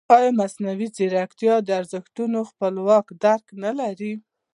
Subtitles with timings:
[0.15, 4.13] ایا مصنوعي ځیرکتیا د ارزښتونو خپلواک درک نه لري؟